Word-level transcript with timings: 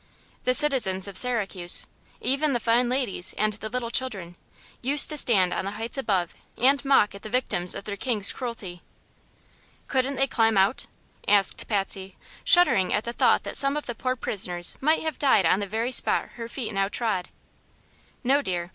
The 0.45 0.55
citizens 0.55 1.07
of 1.07 1.15
Syracuse 1.15 1.85
even 2.21 2.53
the 2.53 2.59
fine 2.59 2.89
ladies 2.89 3.35
and 3.37 3.53
the 3.53 3.69
little 3.69 3.91
children 3.91 4.35
used 4.81 5.11
to 5.11 5.17
stand 5.17 5.53
on 5.53 5.63
the 5.65 5.71
heights 5.77 5.95
above 5.95 6.33
and 6.57 6.83
mock 6.83 7.13
at 7.13 7.21
the 7.21 7.29
victims 7.29 7.75
of 7.75 7.83
their 7.83 7.95
king's 7.95 8.33
cruelty." 8.33 8.81
"Couldn't 9.87 10.15
they 10.15 10.25
climb 10.25 10.57
out?" 10.57 10.87
asked 11.27 11.67
Patsy, 11.67 12.17
shuddering 12.43 12.91
at 12.91 13.03
the 13.03 13.13
thought 13.13 13.43
that 13.43 13.55
some 13.55 13.77
of 13.77 13.85
the 13.85 13.93
poor 13.93 14.15
prisoners 14.15 14.75
might 14.81 15.03
have 15.03 15.19
died 15.19 15.45
on 15.45 15.59
the 15.59 15.67
very 15.67 15.91
spot 15.91 16.29
her 16.29 16.49
feet 16.49 16.73
now 16.73 16.87
trod. 16.87 17.29
"No, 18.23 18.41
dear. 18.41 18.69